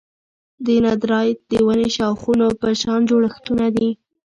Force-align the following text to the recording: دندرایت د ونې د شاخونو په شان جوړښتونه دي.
دندرایت 0.65 1.37
د 1.51 1.53
ونې 1.65 1.87
د 1.91 1.93
شاخونو 1.95 2.47
په 2.59 2.67
شان 2.81 2.99
جوړښتونه 3.09 3.65
دي. 3.75 3.89